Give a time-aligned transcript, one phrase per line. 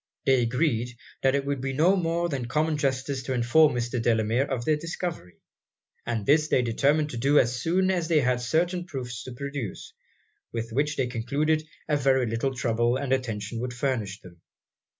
[0.25, 4.01] They agreed, that it would be no more than common justice to inform Mr.
[4.01, 5.35] Delamere of their discovery;
[6.07, 9.93] and this they determined to do as soon as they had certain proofs to produce,
[10.51, 14.41] with which they concluded a very little trouble and attention would furnish them.